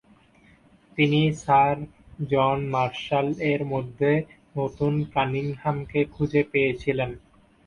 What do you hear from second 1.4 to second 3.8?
sir John মার্শাল-এর